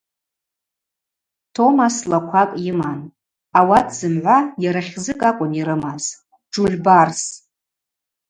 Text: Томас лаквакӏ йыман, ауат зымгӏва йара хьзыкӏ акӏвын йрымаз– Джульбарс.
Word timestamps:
Томас 1.55 1.95
лаквакӏ 2.11 2.51
йыман, 2.65 2.99
ауат 3.59 3.87
зымгӏва 3.97 4.37
йара 4.63 4.81
хьзыкӏ 4.89 5.23
акӏвын 5.29 5.51
йрымаз– 5.59 6.03
Джульбарс. 6.51 7.23